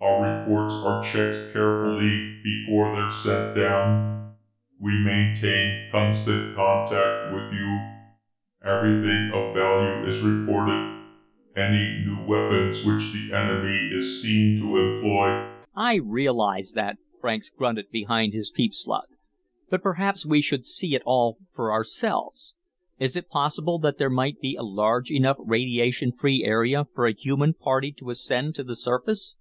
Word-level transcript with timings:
Our 0.00 0.42
reports 0.44 0.72
are 0.86 1.02
checked 1.02 1.52
carefully 1.52 2.38
before 2.44 2.94
they're 2.94 3.10
sent 3.10 3.56
down. 3.56 4.36
We 4.78 4.92
maintain 5.04 5.90
constant 5.90 6.54
contact 6.54 7.34
with 7.34 7.52
you; 7.52 7.80
everything 8.64 9.32
of 9.34 9.52
value 9.52 10.06
is 10.06 10.20
reported. 10.20 11.06
Any 11.56 12.04
new 12.06 12.24
weapons 12.24 12.84
which 12.84 13.10
the 13.12 13.32
enemy 13.34 13.90
is 13.92 14.22
seen 14.22 14.60
to 14.60 14.76
employ" 14.76 15.50
"I 15.74 15.96
realize 15.96 16.70
that," 16.76 16.98
Franks 17.20 17.50
grunted 17.50 17.90
behind 17.90 18.32
his 18.32 18.52
peep 18.52 18.72
slot. 18.72 19.08
"But 19.70 19.82
perhaps 19.82 20.24
we 20.24 20.40
should 20.40 20.66
see 20.66 20.94
it 20.94 21.02
all 21.04 21.38
for 21.52 21.72
ourselves. 21.72 22.54
Is 23.00 23.16
it 23.16 23.28
possible 23.28 23.80
that 23.80 23.98
there 23.98 24.08
might 24.08 24.40
be 24.40 24.54
a 24.54 24.62
large 24.62 25.10
enough 25.10 25.38
radiation 25.40 26.12
free 26.12 26.44
area 26.44 26.86
for 26.94 27.08
a 27.08 27.12
human 27.12 27.54
party 27.54 27.90
to 27.98 28.10
ascend 28.10 28.54
to 28.54 28.62
the 28.62 28.76
surface? 28.76 29.34